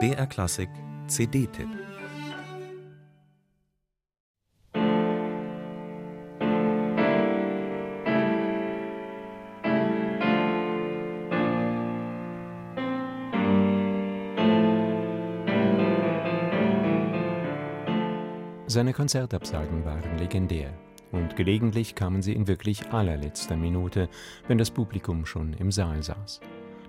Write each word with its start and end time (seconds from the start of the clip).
BR 0.00 0.26
Klassik 0.26 0.68
CD-Tipp 1.06 1.68
Seine 18.66 18.92
Konzertabsagen 18.92 19.84
waren 19.84 20.18
legendär 20.18 20.72
und 21.12 21.36
gelegentlich 21.36 21.94
kamen 21.94 22.22
sie 22.22 22.32
in 22.32 22.48
wirklich 22.48 22.90
allerletzter 22.90 23.56
Minute, 23.56 24.08
wenn 24.48 24.58
das 24.58 24.72
Publikum 24.72 25.26
schon 25.26 25.52
im 25.52 25.70
Saal 25.70 26.02
saß. 26.02 26.40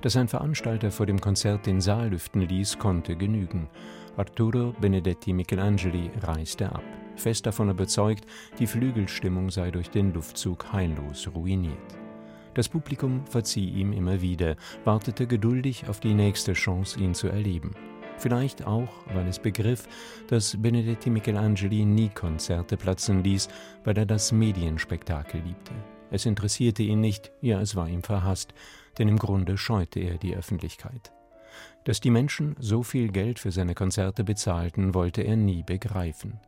Dass 0.05 0.17
ein 0.17 0.27
Veranstalter 0.27 0.91
vor 0.91 1.07
dem 1.07 1.19
Konzert 1.19 1.65
den 1.65 1.81
Saal 1.81 2.09
lüften 2.09 2.41
ließ, 2.41 2.77
konnte 2.77 3.15
genügen. 3.15 3.67
Arturo 4.15 4.75
Benedetti 4.79 5.33
Michelangeli 5.33 6.11
reiste 6.21 6.71
ab, 6.71 6.83
fest 7.15 7.47
davon 7.47 7.71
überzeugt, 7.71 8.23
die 8.59 8.67
Flügelstimmung 8.67 9.49
sei 9.49 9.71
durch 9.71 9.89
den 9.89 10.13
Luftzug 10.13 10.71
heillos 10.71 11.27
ruiniert. 11.33 11.97
Das 12.53 12.69
Publikum 12.69 13.25
verzieh 13.25 13.67
ihm 13.67 13.93
immer 13.93 14.21
wieder, 14.21 14.57
wartete 14.83 15.25
geduldig 15.25 15.89
auf 15.89 16.01
die 16.01 16.13
nächste 16.13 16.53
Chance, 16.53 16.99
ihn 16.99 17.15
zu 17.15 17.27
erleben. 17.27 17.73
Vielleicht 18.19 18.67
auch, 18.67 18.89
weil 19.11 19.27
es 19.27 19.39
begriff, 19.39 19.87
dass 20.27 20.61
Benedetti 20.61 21.09
Michelangeli 21.09 21.83
nie 21.83 22.09
Konzerte 22.09 22.77
platzen 22.77 23.23
ließ, 23.23 23.49
weil 23.83 23.97
er 23.97 24.05
das 24.05 24.31
Medienspektakel 24.31 25.41
liebte. 25.41 25.73
Es 26.11 26.25
interessierte 26.25 26.83
ihn 26.83 27.01
nicht, 27.01 27.31
ja, 27.41 27.59
es 27.59 27.75
war 27.75 27.89
ihm 27.89 28.03
verhasst, 28.03 28.53
denn 28.97 29.07
im 29.07 29.17
Grunde 29.17 29.57
scheute 29.57 29.99
er 29.99 30.17
die 30.17 30.35
Öffentlichkeit. 30.35 31.11
Dass 31.83 31.99
die 31.99 32.09
Menschen 32.09 32.55
so 32.59 32.83
viel 32.83 33.11
Geld 33.11 33.39
für 33.39 33.51
seine 33.51 33.75
Konzerte 33.75 34.23
bezahlten, 34.23 34.93
wollte 34.93 35.21
er 35.21 35.35
nie 35.35 35.63
begreifen. 35.63 36.39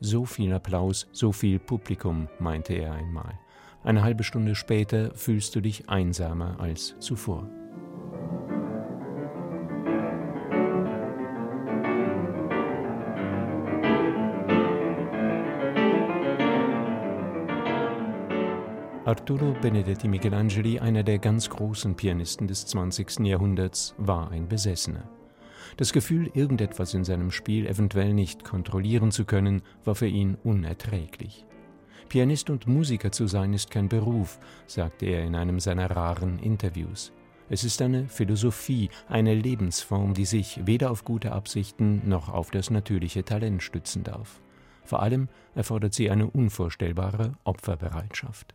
So 0.00 0.24
viel 0.24 0.52
Applaus, 0.52 1.08
so 1.12 1.32
viel 1.32 1.58
Publikum, 1.58 2.28
meinte 2.38 2.72
er 2.74 2.94
einmal. 2.94 3.38
Eine 3.82 4.02
halbe 4.02 4.24
Stunde 4.24 4.54
später 4.54 5.14
fühlst 5.14 5.54
du 5.54 5.60
dich 5.60 5.88
einsamer 5.88 6.58
als 6.58 6.96
zuvor. 6.98 7.48
Arturo 19.10 19.56
Benedetti 19.60 20.06
Michelangeli, 20.06 20.78
einer 20.78 21.02
der 21.02 21.18
ganz 21.18 21.50
großen 21.50 21.96
Pianisten 21.96 22.46
des 22.46 22.64
20. 22.66 23.26
Jahrhunderts, 23.26 23.92
war 23.98 24.30
ein 24.30 24.46
Besessener. 24.46 25.02
Das 25.76 25.92
Gefühl, 25.92 26.30
irgendetwas 26.32 26.94
in 26.94 27.02
seinem 27.02 27.32
Spiel 27.32 27.66
eventuell 27.66 28.14
nicht 28.14 28.44
kontrollieren 28.44 29.10
zu 29.10 29.24
können, 29.24 29.62
war 29.84 29.96
für 29.96 30.06
ihn 30.06 30.36
unerträglich. 30.44 31.44
Pianist 32.08 32.50
und 32.50 32.68
Musiker 32.68 33.10
zu 33.10 33.26
sein 33.26 33.52
ist 33.52 33.72
kein 33.72 33.88
Beruf, 33.88 34.38
sagte 34.68 35.06
er 35.06 35.24
in 35.24 35.34
einem 35.34 35.58
seiner 35.58 35.90
raren 35.90 36.38
Interviews. 36.38 37.12
Es 37.48 37.64
ist 37.64 37.82
eine 37.82 38.06
Philosophie, 38.06 38.90
eine 39.08 39.34
Lebensform, 39.34 40.14
die 40.14 40.24
sich 40.24 40.60
weder 40.66 40.92
auf 40.92 41.04
gute 41.04 41.32
Absichten 41.32 42.08
noch 42.08 42.28
auf 42.28 42.52
das 42.52 42.70
natürliche 42.70 43.24
Talent 43.24 43.64
stützen 43.64 44.04
darf. 44.04 44.40
Vor 44.84 45.02
allem 45.02 45.28
erfordert 45.56 45.94
sie 45.94 46.10
eine 46.10 46.28
unvorstellbare 46.28 47.32
Opferbereitschaft. 47.42 48.54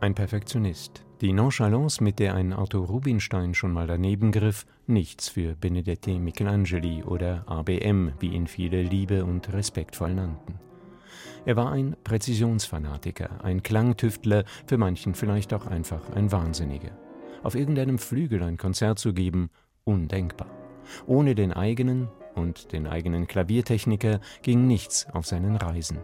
Ein 0.00 0.14
Perfektionist. 0.14 1.04
Die 1.20 1.32
Nonchalance, 1.34 2.02
mit 2.02 2.18
der 2.18 2.34
ein 2.34 2.54
Arthur 2.54 2.86
Rubinstein 2.86 3.52
schon 3.52 3.72
mal 3.72 3.86
daneben 3.86 4.32
griff, 4.32 4.64
nichts 4.86 5.28
für 5.28 5.54
Benedetti 5.54 6.18
Michelangeli 6.18 7.02
oder 7.04 7.44
ABM, 7.46 8.12
wie 8.18 8.28
ihn 8.28 8.46
viele 8.46 8.82
liebe 8.82 9.24
und 9.26 9.52
respektvoll 9.52 10.14
nannten. 10.14 10.58
Er 11.44 11.56
war 11.56 11.70
ein 11.70 11.96
Präzisionsfanatiker, 12.02 13.44
ein 13.44 13.62
Klangtüftler, 13.62 14.44
für 14.66 14.78
manchen 14.78 15.14
vielleicht 15.14 15.52
auch 15.52 15.66
einfach 15.66 16.10
ein 16.10 16.32
Wahnsinniger. 16.32 16.92
Auf 17.42 17.54
irgendeinem 17.54 17.98
Flügel 17.98 18.42
ein 18.42 18.56
Konzert 18.56 18.98
zu 18.98 19.12
geben, 19.12 19.50
undenkbar. 19.84 20.50
Ohne 21.06 21.34
den 21.34 21.52
eigenen 21.52 22.08
und 22.40 22.72
den 22.72 22.86
eigenen 22.86 23.26
Klaviertechniker 23.26 24.20
ging 24.42 24.66
nichts 24.66 25.06
auf 25.12 25.26
seinen 25.26 25.56
Reisen. 25.56 25.98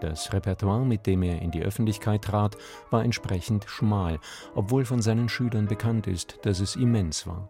Das 0.00 0.32
Repertoire, 0.32 0.84
mit 0.84 1.06
dem 1.06 1.22
er 1.22 1.40
in 1.40 1.50
die 1.50 1.62
Öffentlichkeit 1.62 2.22
trat, 2.22 2.56
war 2.90 3.04
entsprechend 3.04 3.64
schmal, 3.66 4.18
obwohl 4.54 4.84
von 4.84 5.00
seinen 5.00 5.28
Schülern 5.28 5.66
bekannt 5.66 6.06
ist, 6.06 6.38
dass 6.42 6.60
es 6.60 6.76
immens 6.76 7.26
war. 7.26 7.48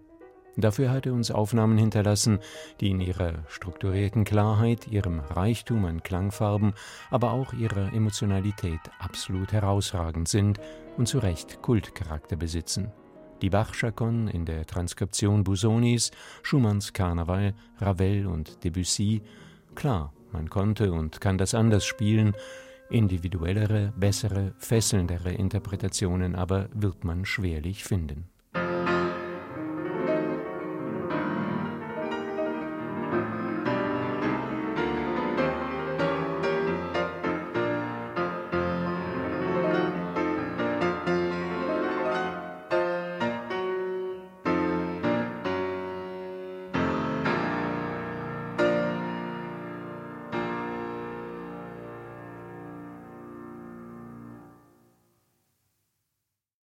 Dafür 0.57 0.91
hat 0.91 1.07
er 1.07 1.13
uns 1.13 1.31
Aufnahmen 1.31 1.77
hinterlassen, 1.77 2.39
die 2.81 2.91
in 2.91 3.01
ihrer 3.01 3.45
strukturierten 3.49 4.25
Klarheit, 4.25 4.89
ihrem 4.89 5.21
Reichtum 5.21 5.85
an 5.85 6.03
Klangfarben, 6.03 6.73
aber 7.11 7.33
auch 7.33 7.53
ihrer 7.53 7.93
Emotionalität 7.93 8.81
absolut 8.99 9.53
herausragend 9.53 10.29
sind 10.29 10.59
und 10.97 11.09
zu 11.09 11.19
Recht 11.19 11.61
Kultcharakter 11.61 12.37
besitzen 12.37 12.93
die 13.43 13.51
Bach-Chaconne 13.51 14.31
in 14.31 14.45
der 14.45 14.67
Transkription 14.67 15.45
Busonis, 15.45 16.11
Schumanns 16.43 16.93
Karneval, 16.93 17.55
Ravel 17.79 18.27
und 18.27 18.63
Debussy. 18.65 19.23
Klar, 19.75 20.13
man 20.33 20.51
konnte 20.51 20.93
und 20.93 21.21
kann 21.21 21.39
das 21.39 21.55
anders 21.55 21.85
spielen, 21.85 22.35
individuellere, 22.91 23.93
bessere, 23.97 24.55
fesselndere 24.59 25.33
Interpretationen 25.33 26.35
aber 26.35 26.69
wird 26.73 27.05
man 27.05 27.25
schwerlich 27.25 27.85
finden. 27.85 28.29